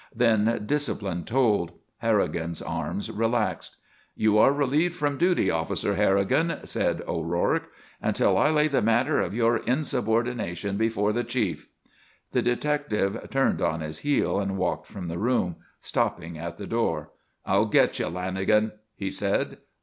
Then 0.15 0.63
discipline 0.65 1.25
told. 1.25 1.73
Harrigan's 1.99 2.59
arms 2.59 3.11
relaxed. 3.11 3.75
"You 4.15 4.39
are 4.39 4.51
relieved 4.51 4.95
from 4.95 5.19
duty, 5.19 5.51
Officer 5.51 5.93
Harrigan," 5.93 6.57
said 6.65 7.03
O'Rourke. 7.07 7.69
"Until 8.01 8.35
I 8.35 8.49
lay 8.49 8.67
the 8.67 8.81
matter 8.81 9.21
of 9.21 9.35
your 9.35 9.57
insubordination 9.57 10.75
before 10.75 11.13
the 11.13 11.23
Chief." 11.23 11.69
The 12.31 12.41
detective 12.41 13.29
turned 13.29 13.61
on 13.61 13.81
his 13.81 13.99
heel 13.99 14.39
and 14.39 14.57
walked 14.57 14.87
from 14.87 15.07
the 15.07 15.19
room, 15.19 15.57
stopping 15.81 16.35
at 16.35 16.57
the 16.57 16.65
door. 16.65 17.11
"I'll 17.45 17.67
get 17.67 17.99
you, 17.99 18.05
Lanagan," 18.07 18.71
he 18.95 19.11
said. 19.11 19.59